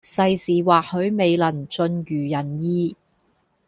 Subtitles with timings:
[0.03, 2.95] 世事或許未能盡如人意